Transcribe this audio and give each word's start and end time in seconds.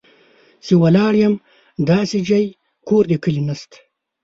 چې 0.65 0.73
ولاړ 0.81 1.13
یم 1.23 1.33
داسې 1.91 2.17
ځای، 2.29 2.45
کور 2.87 3.03
د 3.07 3.13
کلي 3.23 3.43
نه 3.49 3.55
شته 3.59 3.77